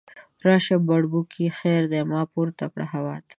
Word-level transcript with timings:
راشه 0.45 0.75
بړبوکۍ 0.87 1.47
خیر 1.59 1.81
دی، 1.91 2.01
ما 2.11 2.21
پورته 2.33 2.65
کړه 2.71 2.85
هوا 2.93 3.15
ته 3.27 3.29